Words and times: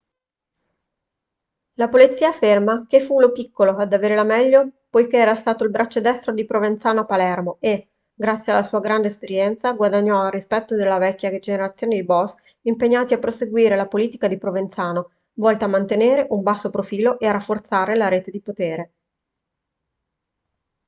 la 1.75 1.87
polizia 1.87 2.29
afferma 2.29 2.87
che 2.87 3.01
fu 3.01 3.19
lo 3.19 3.31
piccolo 3.31 3.75
ad 3.75 3.93
avere 3.93 4.15
la 4.15 4.23
meglio 4.23 4.85
poiché 4.89 5.17
era 5.17 5.35
stato 5.35 5.63
il 5.63 5.69
braccio 5.69 6.01
destro 6.01 6.33
di 6.33 6.43
provenzano 6.43 7.01
a 7.01 7.05
palermo 7.05 7.57
e 7.59 7.87
grazie 8.11 8.51
alla 8.51 8.63
sua 8.63 8.79
grande 8.79 9.09
esperienza 9.09 9.73
guadagnò 9.73 10.25
il 10.25 10.31
rispetto 10.31 10.75
della 10.75 10.97
vecchia 10.97 11.37
generazione 11.37 11.97
di 11.97 12.03
boss 12.03 12.33
impegnati 12.61 13.13
a 13.13 13.19
proseguire 13.19 13.75
la 13.75 13.85
politica 13.85 14.27
di 14.27 14.39
provenzano 14.39 15.11
volta 15.33 15.65
a 15.65 15.67
mantenere 15.67 16.25
un 16.31 16.41
basso 16.41 16.71
profilo 16.71 17.19
e 17.19 17.27
a 17.27 17.33
rafforzare 17.33 17.93
la 17.93 18.07
rete 18.07 18.31
di 18.31 18.41
potere 18.41 18.91